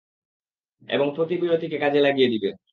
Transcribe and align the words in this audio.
এবং 0.89 1.07
প্রতি 1.15 1.35
বিরতিকে 1.37 1.77
লাগিয়ে 1.99 2.31
দিবে। 2.33 2.49